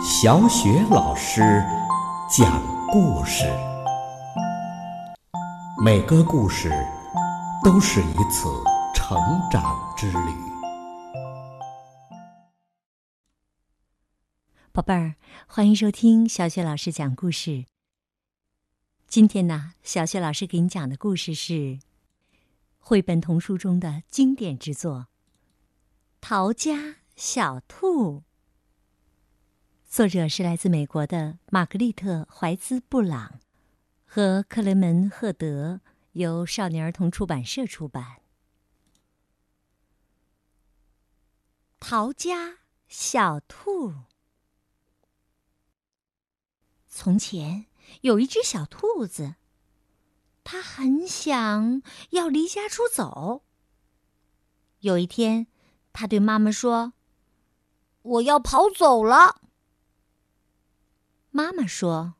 [0.00, 1.40] 小雪老师
[2.30, 3.44] 讲故事，
[5.84, 6.70] 每个故事
[7.64, 8.48] 都是一次
[8.94, 9.18] 成
[9.50, 10.18] 长之旅。
[14.70, 15.16] 宝贝儿，
[15.48, 17.64] 欢迎收听小雪老师讲故事。
[19.08, 21.80] 今天呢，小雪老师给你讲的故事是
[22.78, 24.96] 绘本童书中的经典之作
[26.20, 28.20] 《逃家小兔》。
[29.88, 33.40] 作者是来自美国的玛格丽特·怀兹·布朗
[34.04, 35.80] 和克雷门·赫德，
[36.12, 38.20] 由少年儿童出版社出版。
[41.80, 43.94] 逃家小兔。
[46.86, 47.64] 从前
[48.02, 49.36] 有一只小兔子，
[50.44, 53.42] 它很想要离家出走。
[54.80, 55.46] 有一天，
[55.94, 56.92] 它对妈妈说
[58.02, 59.40] ：“我要跑走了。”
[61.38, 62.14] 妈妈说：“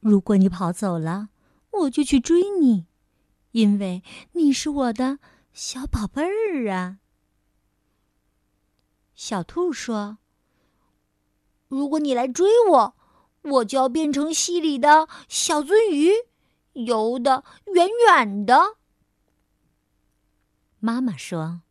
[0.00, 1.28] 如果你跑走了，
[1.70, 2.86] 我就去追你，
[3.52, 5.20] 因为你是我的
[5.52, 6.98] 小宝贝儿啊。”
[9.14, 10.18] 小兔说
[11.70, 12.96] ：“如果你来追我，
[13.42, 16.10] 我就要变成溪里的小鳟鱼，
[16.72, 18.78] 游得远远的。”
[20.80, 21.62] 妈妈说：“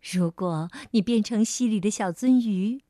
[0.00, 2.84] 如果你变成溪里的小鳟鱼，”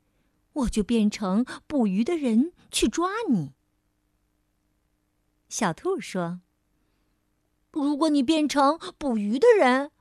[0.53, 3.53] 我就变成捕鱼的人去抓你。
[5.49, 6.41] 小兔说
[7.71, 9.91] ：“如果你变成捕鱼的人，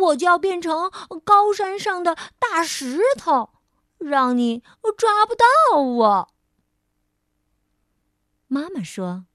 [0.00, 0.90] 我就要变成
[1.24, 3.50] 高山上的大石头，
[3.98, 4.62] 让你
[4.96, 6.34] 抓不到我。”
[8.48, 9.26] 妈妈说：“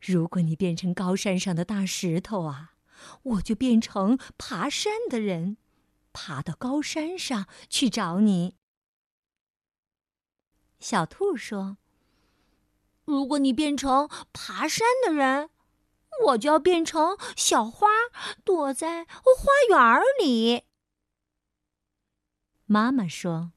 [0.00, 2.74] 如果你变成高山上的大石头啊，
[3.22, 5.56] 我就变成爬山的人。”
[6.14, 8.56] 爬到高山上去找你，
[10.78, 11.76] 小兔说
[13.04, 15.50] ：“如果你变成爬山的人，
[16.26, 17.88] 我就要变成小花，
[18.44, 20.62] 躲在花园里。”
[22.64, 23.52] 妈妈说：“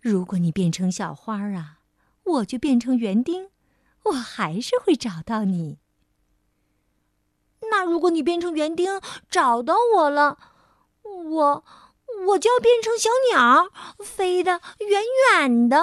[0.00, 1.78] 如果你变成小花啊，
[2.24, 3.50] 我就变成园丁，
[4.06, 5.78] 我还是会找到你。
[7.70, 10.48] 那如果你变成园丁，找到我了。”
[11.32, 11.64] 我
[12.26, 13.70] 我就要变成小鸟，
[14.04, 15.82] 飞得远远的。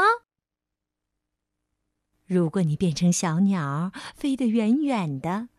[2.26, 5.50] 如果你变成小鸟，飞得远远的，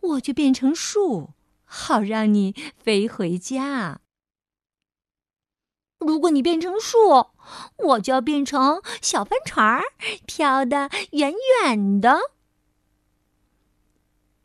[0.00, 1.30] 我就变成树，
[1.64, 4.00] 好让你飞回家。
[5.98, 7.26] 如果你变成树，
[7.76, 9.82] 我就要变成小帆船，
[10.26, 11.32] 飘得远
[11.64, 12.18] 远的。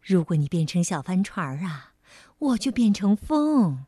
[0.01, 1.93] 如果你变成小帆船啊，
[2.39, 3.85] 我就变成风。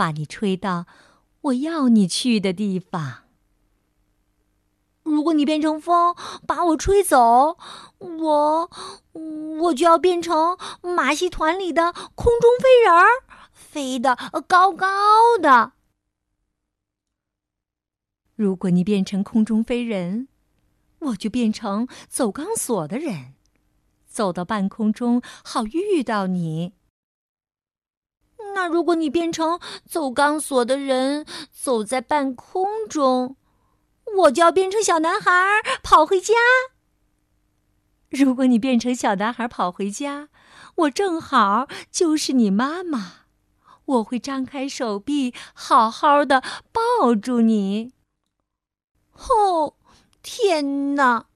[0.00, 0.86] 把你吹到
[1.42, 3.24] 我要你去的地方。
[5.02, 6.16] 如果你变成风
[6.46, 7.58] 把我吹走，
[7.98, 8.70] 我
[9.60, 13.04] 我就要变成马戏团里的空中飞人儿，
[13.52, 14.16] 飞得
[14.48, 14.86] 高高
[15.38, 15.72] 的。
[18.36, 20.28] 如果你变成空中飞人，
[21.00, 23.34] 我就变成走钢索的人，
[24.06, 26.72] 走到半空中好遇到你。
[28.60, 33.36] 那如果你变成走钢索的人，走在半空中，
[34.18, 35.32] 我就要变成小男孩
[35.82, 36.34] 跑回家。
[38.10, 40.28] 如果你变成小男孩跑回家，
[40.74, 43.24] 我正好就是你妈妈，
[43.86, 47.94] 我会张开手臂，好好的抱住你。
[49.14, 49.74] 哦，
[50.22, 51.28] 天哪！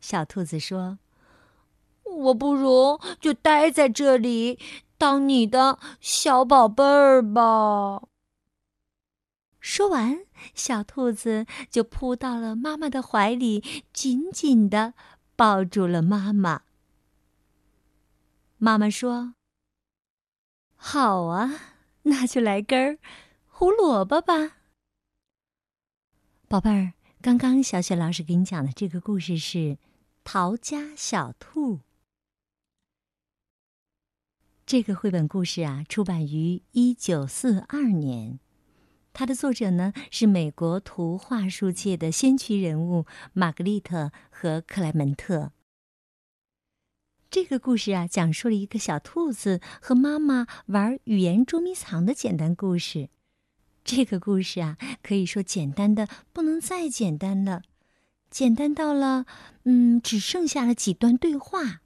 [0.00, 0.98] 小兔子说
[2.04, 4.58] ：“我不如就待在这里。”
[5.00, 8.02] 当你的小宝贝儿吧。
[9.58, 14.92] 说完，小兔子就扑到了妈妈的怀里，紧紧的
[15.36, 16.64] 抱住了妈妈。
[18.58, 19.32] 妈妈说
[20.76, 21.50] ：“好啊，
[22.02, 22.98] 那就来根
[23.46, 24.58] 胡萝卜吧。”
[26.46, 26.92] 宝贝儿，
[27.22, 29.58] 刚刚小雪老师给你讲的这个故事是
[30.24, 31.76] 《逃家小兔》。
[34.70, 38.38] 这个绘本故事啊，出版于一九四二年，
[39.12, 45.50] 它的作者呢是美国图画书界的先驱人物玛格丽特和克莱门特。
[47.32, 53.08] 这个故事啊，讲述了一个小兔子和妈妈玩语言捉迷藏的简单故事。
[53.82, 57.62] 这个故事啊，可以说简单的不能再简单了，
[58.30, 59.26] 简单到了，
[59.64, 61.80] 嗯，只剩下了几段对话。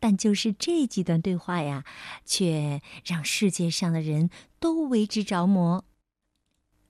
[0.00, 1.84] 但就是这几段对话呀，
[2.24, 5.84] 却让世界上的人都为之着魔。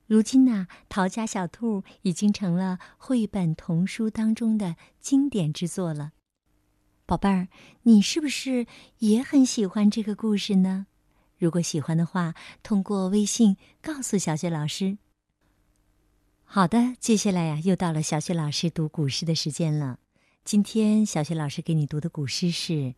[0.06, 6.12] 如今呢，陶家小兔已经成了绘本童书当中的经典之作了。
[7.06, 7.48] 宝贝儿，
[7.82, 8.66] 你是不是
[8.98, 10.86] 也很喜欢这个故事呢？
[11.38, 14.98] 如果喜欢的话，通过微信告诉小雪老师。
[16.44, 19.98] 好的，接下来呀，又到了小雪老师读古诗的时间了。
[20.42, 22.72] 今天小雪老师给你读的古诗是《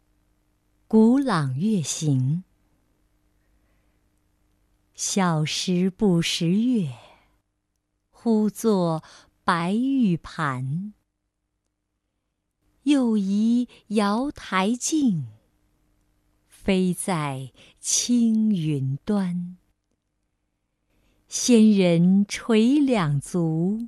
[0.87, 2.45] 古朗月行》。
[4.95, 6.95] 小时不识月，
[8.11, 9.03] 呼作
[9.45, 10.95] 白玉盘。
[12.85, 15.27] 又疑瑶台镜，
[16.49, 19.59] 飞在青云端。
[21.29, 23.87] 仙人垂两足，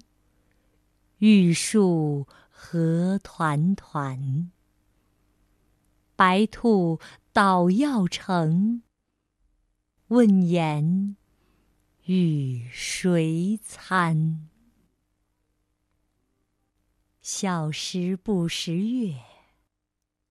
[1.18, 2.26] 玉树
[2.66, 4.50] 何团团。
[6.16, 6.99] 白兔
[7.31, 8.82] 捣药成，
[10.08, 11.14] 问言
[12.05, 14.49] 与谁餐？
[17.20, 19.22] 小时不识月，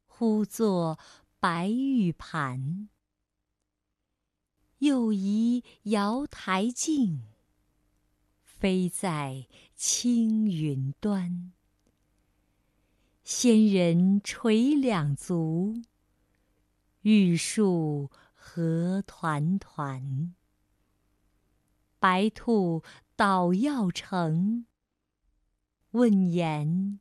[0.07, 0.97] 呼作
[1.39, 2.89] 白玉盘。
[4.79, 7.27] 又疑瑶台镜，
[8.43, 11.53] 飞在青云端。
[13.23, 15.81] 仙人垂两足，
[17.03, 20.35] 玉树何团团。
[21.99, 22.83] 白兔
[23.15, 24.65] 捣药成，
[25.91, 26.99] 问言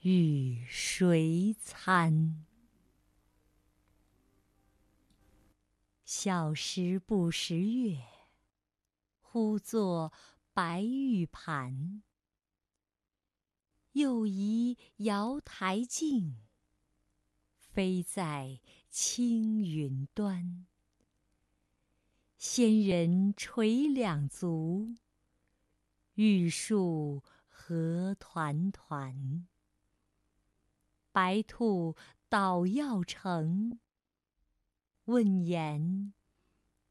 [0.00, 2.46] 与谁餐？
[6.02, 7.98] 小时不识月，
[9.20, 10.14] 呼作
[10.54, 12.02] 白玉盘。
[13.96, 16.36] 又疑瑶台镜，
[17.56, 18.60] 飞在
[18.90, 20.66] 青云端。
[22.36, 24.96] 仙人垂两足，
[26.16, 29.46] 玉树何团团。
[31.10, 31.96] 白兔
[32.28, 33.78] 捣药成，
[35.06, 36.12] 问言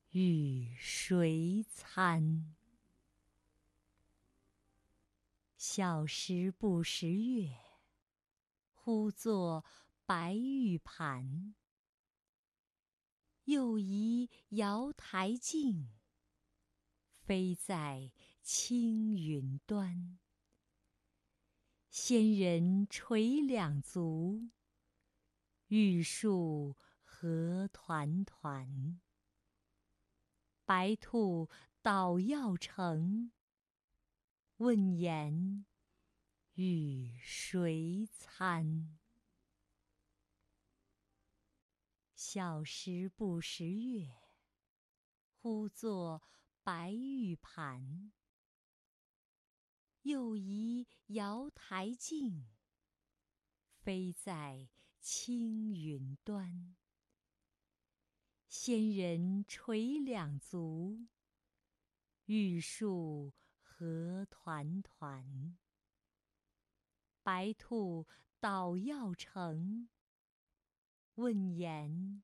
[0.10, 2.56] 与谁餐？
[5.67, 7.57] 小时不识月，
[8.71, 9.65] 呼作
[10.06, 11.56] 白玉盘。
[13.45, 15.89] 又疑瑶台镜，
[17.23, 18.12] 飞在
[18.44, 20.19] 青云端。
[21.89, 24.51] 仙人垂两足，
[25.69, 29.01] 玉树何团团。
[30.63, 31.50] 白兔
[31.81, 33.31] 捣药成，
[34.60, 35.66] 问言
[36.54, 38.98] 与谁餐？
[42.13, 44.16] 小时不识月，
[45.34, 46.24] 呼作
[46.63, 48.13] 白玉盘。
[50.04, 52.48] 又疑瑶台镜，
[53.81, 54.69] 飞在
[55.01, 56.78] 青云端。
[58.48, 61.08] 仙人垂两足，
[62.28, 63.34] 玉树
[63.77, 65.57] 何团团。
[67.22, 68.07] 白兔
[68.39, 69.89] 捣药成，
[71.16, 72.24] 问言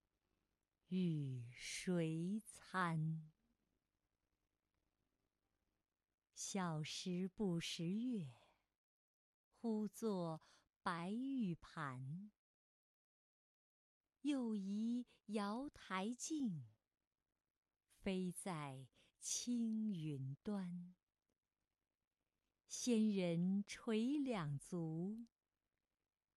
[0.88, 3.30] 与谁餐？
[6.34, 8.32] 小时不识月，
[9.60, 10.42] 呼作
[10.82, 12.32] 白玉盘。
[14.22, 16.70] 又疑瑶台镜，
[18.00, 18.88] 飞在
[19.20, 20.96] 青云端。
[22.84, 25.28] 仙人垂两足，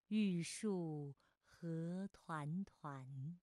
[0.08, 3.38] 玉树何团团。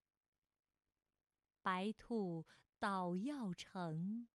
[1.63, 2.45] 白兔
[2.77, 4.27] 捣药成，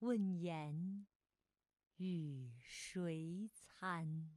[0.00, 1.06] 问言
[1.98, 4.36] 与谁餐？